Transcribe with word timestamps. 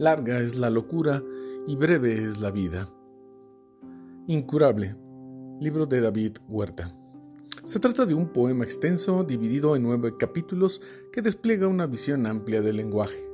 Larga 0.00 0.40
es 0.40 0.56
la 0.56 0.70
locura 0.70 1.22
y 1.66 1.76
breve 1.76 2.24
es 2.24 2.40
la 2.40 2.50
vida. 2.50 2.88
Incurable. 4.28 4.96
Libro 5.60 5.84
de 5.84 6.00
David 6.00 6.38
Huerta. 6.48 6.96
Se 7.66 7.80
trata 7.80 8.06
de 8.06 8.14
un 8.14 8.32
poema 8.32 8.64
extenso 8.64 9.24
dividido 9.24 9.76
en 9.76 9.82
nueve 9.82 10.14
capítulos 10.18 10.80
que 11.12 11.20
despliega 11.20 11.66
una 11.66 11.86
visión 11.86 12.24
amplia 12.24 12.62
del 12.62 12.78
lenguaje. 12.78 13.28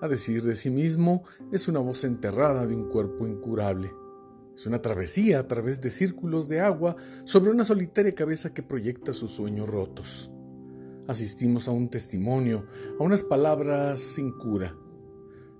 A 0.00 0.06
decir 0.06 0.44
de 0.44 0.54
sí 0.54 0.70
mismo, 0.70 1.24
es 1.50 1.66
una 1.66 1.80
voz 1.80 2.04
enterrada 2.04 2.64
de 2.64 2.76
un 2.76 2.88
cuerpo 2.88 3.26
incurable. 3.26 3.92
Es 4.54 4.66
una 4.66 4.80
travesía 4.80 5.40
a 5.40 5.48
través 5.48 5.80
de 5.80 5.90
círculos 5.90 6.46
de 6.46 6.60
agua 6.60 6.94
sobre 7.24 7.50
una 7.50 7.64
solitaria 7.64 8.12
cabeza 8.12 8.54
que 8.54 8.62
proyecta 8.62 9.12
sus 9.12 9.32
sueños 9.32 9.68
rotos. 9.68 10.30
Asistimos 11.08 11.66
a 11.66 11.72
un 11.72 11.90
testimonio, 11.90 12.66
a 13.00 13.02
unas 13.02 13.24
palabras 13.24 14.00
sin 14.00 14.30
cura, 14.30 14.76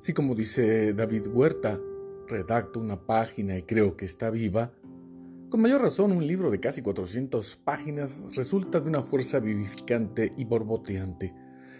si 0.05 0.13
como 0.13 0.35
dice 0.35 0.93
David 0.93 1.29
Huerta, 1.29 1.81
redacto 2.29 2.79
una 2.79 3.07
página 3.07 3.57
y 3.57 3.63
creo 3.63 3.97
que 3.97 4.05
está 4.05 4.29
viva, 4.29 4.71
con 5.49 5.63
mayor 5.63 5.81
razón 5.81 6.13
un 6.13 6.27
libro 6.27 6.51
de 6.51 6.61
casi 6.61 6.83
400 6.83 7.57
páginas 7.65 8.21
resulta 8.37 8.81
de 8.81 8.91
una 8.91 9.01
fuerza 9.01 9.41
vivificante 9.41 10.31
y 10.37 10.45
borboteante, 10.45 11.35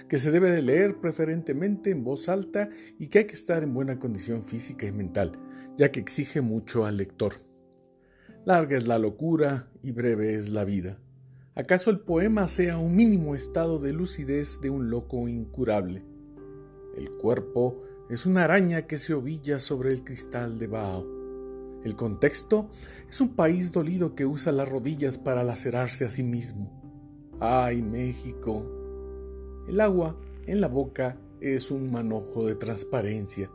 que 0.09 0.17
se 0.17 0.31
debe 0.31 0.51
de 0.53 0.63
leer 0.63 1.03
preferentemente 1.03 1.91
en 1.91 2.03
voz 2.03 2.31
alta 2.31 2.71
y 2.99 3.09
que 3.09 3.19
hay 3.19 3.25
que 3.27 3.35
estar 3.35 3.63
en 3.63 3.75
buena 3.75 3.99
condición 3.99 4.43
física 4.43 4.87
y 4.87 4.93
mental, 4.93 5.33
ya 5.77 5.93
que 5.93 6.01
exige 6.01 6.41
mucho 6.41 6.87
al 6.87 6.97
lector. 6.97 7.35
Larga 8.47 8.79
es 8.79 8.87
la 8.87 8.99
locura 8.99 9.71
y 9.83 9.93
breve 9.93 10.33
es 10.33 10.49
la 10.49 10.65
vida. 10.65 10.99
¿Acaso 11.55 11.91
el 11.91 12.01
poema 12.01 12.49
sea 12.49 12.79
un 12.79 12.97
mínimo 12.97 13.35
estado 13.35 13.79
de 13.79 13.93
lucidez 13.93 14.63
de 14.63 14.71
un 14.71 14.89
loco 14.89 15.29
incurable? 15.29 16.07
El 16.97 17.11
cuerpo 17.11 17.83
es 18.11 18.27
una 18.27 18.45
araña 18.45 18.87
que 18.87 18.99
se 18.99 19.15
ovilla 19.15 19.59
sobre 19.59 19.91
el 19.91 20.05
cristal 20.05 20.59
de 20.59 20.67
Bao. 20.67 21.07
El 21.85 21.97
contexto 21.97 22.69
es 23.09 23.21
un 23.21 23.35
país 23.35 23.73
dolido 23.73 24.15
que 24.15 24.27
usa 24.27 24.53
las 24.53 24.69
rodillas 24.69 25.17
para 25.19 25.43
lacerarse 25.43 26.05
a 26.05 26.11
sí 26.11 26.23
mismo. 26.23 26.71
¡Ay, 27.41 27.83
México! 27.83 29.65
El 29.69 29.81
agua 29.81 30.19
en 30.47 30.61
la 30.61 30.69
boca 30.69 31.19
es 31.41 31.71
un 31.71 31.91
manojo 31.91 32.47
de 32.47 32.57
transparencia. 32.57 33.51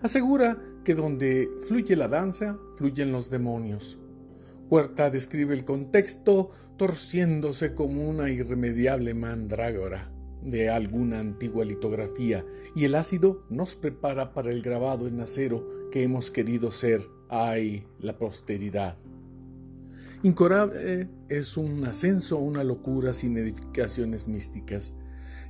Asegura 0.00 0.62
que 0.84 0.94
donde 0.94 1.48
fluye 1.66 1.96
la 1.96 2.06
danza, 2.08 2.58
fluyen 2.76 3.12
los 3.12 3.28
demonios. 3.28 3.98
Huerta 4.68 5.10
describe 5.10 5.52
el 5.52 5.64
contexto 5.64 6.50
torciéndose 6.76 7.74
como 7.74 8.08
una 8.08 8.30
irremediable 8.30 9.14
mandrágora 9.14 10.12
de 10.42 10.70
alguna 10.70 11.20
antigua 11.20 11.64
litografía 11.64 12.44
y 12.74 12.84
el 12.84 12.94
ácido 12.94 13.42
nos 13.50 13.76
prepara 13.76 14.32
para 14.32 14.50
el 14.50 14.62
grabado 14.62 15.06
en 15.08 15.20
acero 15.20 15.66
que 15.90 16.02
hemos 16.02 16.30
querido 16.30 16.70
ser, 16.70 17.02
ay, 17.28 17.86
la 17.98 18.16
posteridad. 18.18 18.96
Incurable 20.22 21.08
es 21.28 21.56
un 21.56 21.84
ascenso 21.84 22.36
a 22.36 22.40
una 22.40 22.62
locura 22.62 23.12
sin 23.12 23.38
edificaciones 23.38 24.28
místicas. 24.28 24.92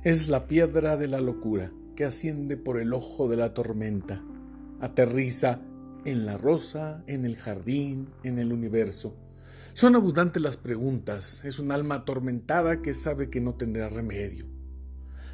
Es 0.03 0.29
la 0.29 0.47
piedra 0.47 0.95
de 0.95 1.07
la 1.07 1.19
locura 1.19 1.73
que 1.95 2.05
asciende 2.05 2.55
por 2.55 2.79
el 2.79 2.93
ojo 2.93 3.27
de 3.27 3.37
la 3.37 3.53
tormenta. 3.53 4.23
Aterriza 4.79 5.61
en 6.05 6.25
la 6.25 6.37
rosa, 6.37 7.03
en 7.07 7.25
el 7.25 7.35
jardín, 7.35 8.09
en 8.23 8.39
el 8.39 8.53
universo. 8.53 9.17
Son 9.73 9.95
abundantes 9.95 10.41
las 10.41 10.57
preguntas. 10.57 11.43
Es 11.45 11.59
un 11.59 11.71
alma 11.71 11.95
atormentada 11.95 12.81
que 12.81 12.93
sabe 12.93 13.29
que 13.29 13.41
no 13.41 13.55
tendrá 13.55 13.89
remedio. 13.89 14.50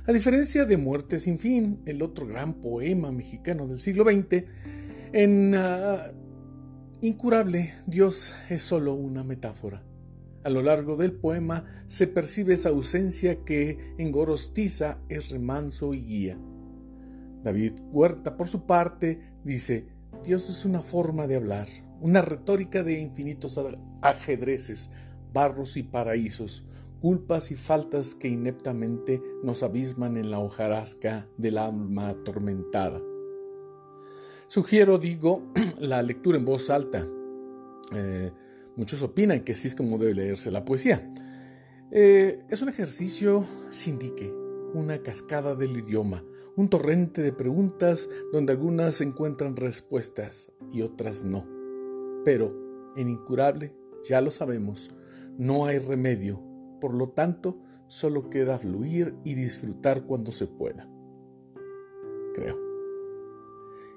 A 0.07 0.13
diferencia 0.13 0.63
de 0.63 0.77
Muerte 0.77 1.19
sin 1.19 1.37
fin, 1.37 1.81
el 1.85 2.01
otro 2.01 2.25
gran 2.25 2.53
poema 2.61 3.11
mexicano 3.11 3.67
del 3.67 3.77
siglo 3.77 4.05
XX, 4.05 4.45
en 5.11 5.53
ah, 5.53 6.13
Incurable, 7.01 7.73
Dios 7.87 8.33
es 8.49 8.61
solo 8.61 8.93
una 8.93 9.25
metáfora. 9.25 9.83
A 10.45 10.49
lo 10.49 10.61
largo 10.61 10.95
del 10.95 11.11
poema 11.11 11.65
se 11.87 12.07
percibe 12.07 12.53
esa 12.53 12.69
ausencia 12.69 13.43
que 13.43 13.95
en 13.97 14.13
Gorostiza 14.13 14.97
es 15.09 15.29
remanso 15.29 15.93
y 15.93 16.01
guía. 16.01 16.39
David 17.43 17.73
Huerta, 17.91 18.37
por 18.37 18.47
su 18.47 18.65
parte, 18.65 19.19
dice, 19.43 19.87
Dios 20.23 20.47
es 20.47 20.63
una 20.63 20.79
forma 20.79 21.27
de 21.27 21.35
hablar, 21.35 21.67
una 21.99 22.21
retórica 22.21 22.81
de 22.81 22.97
infinitos 22.97 23.59
ajedrezes, 24.01 24.89
barros 25.33 25.75
y 25.75 25.83
paraísos, 25.83 26.63
culpas 26.99 27.51
y 27.51 27.55
faltas 27.55 28.15
que 28.15 28.27
ineptamente 28.27 29.21
nos 29.43 29.63
abisman 29.63 30.17
en 30.17 30.31
la 30.31 30.39
hojarasca 30.39 31.27
del 31.37 31.57
alma 31.57 32.09
atormentada. 32.09 33.01
Sugiero, 34.47 34.97
digo, 34.97 35.43
la 35.79 36.01
lectura 36.01 36.37
en 36.37 36.45
voz 36.45 36.69
alta. 36.69 37.07
Eh, 37.95 38.31
muchos 38.75 39.01
opinan 39.03 39.43
que 39.43 39.53
así 39.53 39.67
es 39.67 39.75
como 39.75 39.97
debe 39.97 40.13
leerse 40.13 40.51
la 40.51 40.65
poesía. 40.65 41.11
Eh, 41.91 42.43
es 42.49 42.61
un 42.61 42.69
ejercicio 42.69 43.45
sin 43.69 43.99
dique, 43.99 44.33
una 44.73 45.01
cascada 45.01 45.55
del 45.55 45.77
idioma, 45.77 46.23
un 46.55 46.69
torrente 46.69 47.21
de 47.21 47.31
preguntas 47.31 48.09
donde 48.33 48.53
algunas 48.53 49.01
encuentran 49.01 49.55
respuestas 49.55 50.51
y 50.73 50.81
otras 50.81 51.23
no. 51.23 51.45
Pero 52.25 52.91
en 52.97 53.09
incurable, 53.09 53.73
ya 54.07 54.21
lo 54.21 54.31
sabemos, 54.31 54.89
no 55.37 55.65
hay 55.65 55.77
remedio 55.77 56.41
por 56.79 56.93
lo 56.93 57.09
tanto, 57.09 57.59
solo 57.87 58.29
queda 58.29 58.57
fluir 58.57 59.15
y 59.23 59.35
disfrutar 59.35 60.05
cuando 60.05 60.31
se 60.31 60.47
pueda. 60.47 60.89
Creo. 62.33 62.57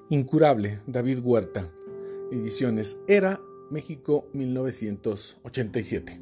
Incurable, 0.08 0.80
David 0.86 1.20
Huerta. 1.22 1.70
Ediciones 2.32 3.00
Era, 3.08 3.40
México, 3.70 4.28
1987. 4.32 6.20